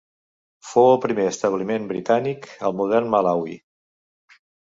[0.69, 3.55] Fou el primer establiment britànic al modern Malawi.